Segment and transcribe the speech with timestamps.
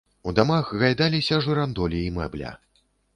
[0.29, 2.55] У дамах гайдаліся жырандолі і мэбля.